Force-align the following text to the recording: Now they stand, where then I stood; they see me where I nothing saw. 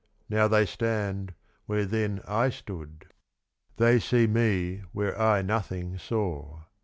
Now 0.31 0.47
they 0.47 0.65
stand, 0.65 1.35
where 1.67 1.85
then 1.85 2.21
I 2.27 2.49
stood; 2.49 3.05
they 3.77 3.99
see 3.99 4.25
me 4.25 4.77
where 4.93 5.15
I 5.21 5.43
nothing 5.43 5.99
saw. 5.99 6.61